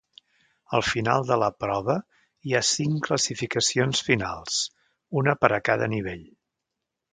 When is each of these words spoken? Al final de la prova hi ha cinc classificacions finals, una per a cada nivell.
Al 0.77 0.85
final 0.85 1.27
de 1.31 1.35
la 1.41 1.49
prova 1.63 1.97
hi 2.49 2.55
ha 2.55 2.63
cinc 2.71 3.05
classificacions 3.09 4.03
finals, 4.09 4.59
una 5.23 5.39
per 5.45 5.55
a 5.59 5.63
cada 5.71 5.93
nivell. 5.97 6.27